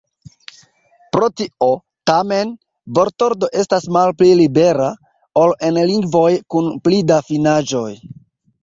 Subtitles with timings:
[1.15, 1.67] Pro tio,
[2.11, 2.55] tamen,
[2.99, 4.89] vortordo estas malpli libera,
[5.45, 7.89] ol en lingvoj kun pli da finaĵoj.